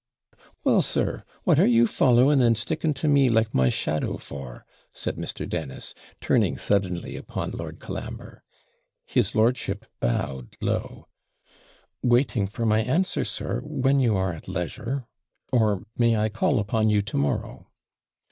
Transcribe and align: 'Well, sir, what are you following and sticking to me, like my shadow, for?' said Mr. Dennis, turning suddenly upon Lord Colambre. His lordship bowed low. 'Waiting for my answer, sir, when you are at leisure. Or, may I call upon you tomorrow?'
'Well, 0.63 0.81
sir, 0.81 1.23
what 1.43 1.59
are 1.59 1.67
you 1.67 1.85
following 1.85 2.41
and 2.41 2.57
sticking 2.57 2.95
to 2.95 3.07
me, 3.07 3.29
like 3.29 3.53
my 3.53 3.69
shadow, 3.69 4.17
for?' 4.17 4.65
said 4.91 5.15
Mr. 5.15 5.47
Dennis, 5.47 5.93
turning 6.19 6.57
suddenly 6.57 7.15
upon 7.15 7.51
Lord 7.51 7.79
Colambre. 7.79 8.41
His 9.05 9.35
lordship 9.35 9.85
bowed 9.99 10.57
low. 10.59 11.05
'Waiting 12.01 12.47
for 12.47 12.65
my 12.65 12.79
answer, 12.81 13.23
sir, 13.23 13.61
when 13.63 13.99
you 13.99 14.15
are 14.15 14.33
at 14.33 14.47
leisure. 14.47 15.05
Or, 15.53 15.85
may 15.95 16.17
I 16.17 16.29
call 16.29 16.57
upon 16.57 16.89
you 16.89 17.03
tomorrow?' 17.03 17.67